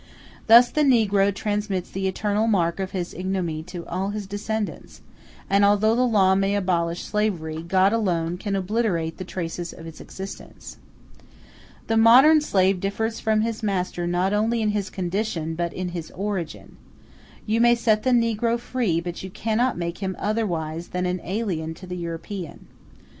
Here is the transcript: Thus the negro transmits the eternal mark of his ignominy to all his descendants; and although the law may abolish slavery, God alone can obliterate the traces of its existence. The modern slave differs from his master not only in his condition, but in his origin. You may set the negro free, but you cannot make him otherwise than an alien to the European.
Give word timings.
Thus 0.47 0.71
the 0.71 0.81
negro 0.81 1.31
transmits 1.31 1.91
the 1.91 2.07
eternal 2.07 2.47
mark 2.47 2.79
of 2.79 2.89
his 2.89 3.13
ignominy 3.13 3.61
to 3.65 3.85
all 3.85 4.09
his 4.09 4.25
descendants; 4.25 5.03
and 5.47 5.63
although 5.63 5.93
the 5.95 6.07
law 6.07 6.33
may 6.33 6.55
abolish 6.55 7.03
slavery, 7.03 7.61
God 7.61 7.93
alone 7.93 8.39
can 8.39 8.55
obliterate 8.55 9.17
the 9.19 9.23
traces 9.23 9.71
of 9.71 9.85
its 9.85 10.01
existence. 10.01 10.79
The 11.85 11.97
modern 11.97 12.41
slave 12.41 12.79
differs 12.79 13.19
from 13.19 13.41
his 13.41 13.61
master 13.61 14.07
not 14.07 14.33
only 14.33 14.63
in 14.63 14.69
his 14.69 14.89
condition, 14.89 15.53
but 15.53 15.71
in 15.71 15.89
his 15.89 16.09
origin. 16.15 16.77
You 17.45 17.61
may 17.61 17.75
set 17.75 18.01
the 18.01 18.09
negro 18.09 18.59
free, 18.59 19.01
but 19.01 19.21
you 19.21 19.29
cannot 19.29 19.77
make 19.77 19.99
him 19.99 20.15
otherwise 20.17 20.87
than 20.87 21.05
an 21.05 21.21
alien 21.23 21.75
to 21.75 21.85
the 21.85 21.95
European. 21.97 22.65